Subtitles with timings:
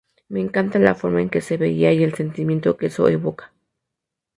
[0.29, 3.53] Me encanta la forma en que se veía y el sentimiento que eso evoca.